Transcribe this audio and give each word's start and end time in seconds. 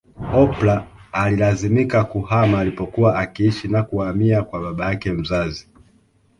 Oprah 0.35 0.87
alilazimika 1.11 2.03
kuhama 2.03 2.59
alipokuwa 2.59 3.19
akiishi 3.19 3.67
na 3.67 3.83
kuhamia 3.83 4.43
kwa 4.43 4.59
baba 4.59 4.85
yake 4.85 5.11
mzazi 5.11 5.69